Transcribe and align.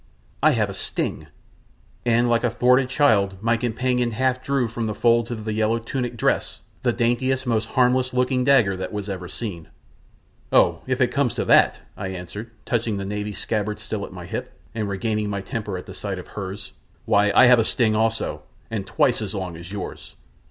I 0.41 0.53
have 0.53 0.67
a 0.67 0.73
sting," 0.73 1.27
and 2.07 2.27
like 2.27 2.43
a 2.43 2.49
thwarted 2.49 2.89
child 2.89 3.37
my 3.39 3.55
companion 3.55 4.09
half 4.09 4.41
drew 4.43 4.67
from 4.67 4.87
the 4.87 4.95
folds 4.95 5.29
of 5.29 5.45
the 5.45 5.53
yellow 5.53 5.77
tunic 5.77 6.17
dress 6.17 6.61
the 6.81 6.91
daintiest, 6.91 7.45
most 7.45 7.65
harmless 7.77 8.11
looking 8.11 8.39
little 8.39 8.45
dagger 8.55 8.77
that 8.77 8.91
was 8.91 9.07
ever 9.09 9.27
seen. 9.27 9.67
"Oh, 10.51 10.81
if 10.87 11.01
it 11.01 11.09
comes 11.11 11.35
to 11.35 11.45
that," 11.45 11.81
I 11.95 12.07
answered, 12.07 12.49
touching 12.65 12.97
the 12.97 13.05
Navy 13.05 13.31
scabbard 13.31 13.77
still 13.77 14.03
at 14.03 14.11
my 14.11 14.25
hip, 14.25 14.59
and 14.73 14.89
regaining 14.89 15.29
my 15.29 15.41
temper 15.41 15.77
at 15.77 15.85
the 15.85 15.93
sight 15.93 16.17
of 16.17 16.29
hers, 16.29 16.71
"why, 17.05 17.31
I 17.35 17.45
have 17.45 17.59
a 17.59 17.63
sting 17.63 17.95
also 17.95 18.41
and 18.71 18.87
twice 18.87 19.21
as 19.21 19.35
long 19.35 19.55
as 19.55 19.71
yours! 19.71 20.15